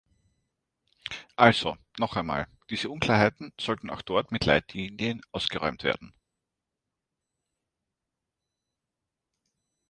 Also, 1.35 1.77
noch 1.99 2.15
einmal, 2.15 2.47
diese 2.71 2.89
Unklarheiten 2.89 3.53
sollten 3.61 3.91
auch 3.91 4.01
dort 4.01 4.31
mit 4.31 4.45
Leitlinien 4.45 5.21
ausgeräumt 5.31 5.83
werden. 5.83 6.11